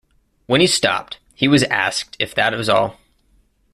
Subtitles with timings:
[0.47, 2.97] When he stopped, he was asked if that was all.